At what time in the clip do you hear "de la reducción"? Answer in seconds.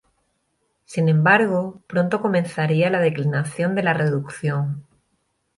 3.75-4.83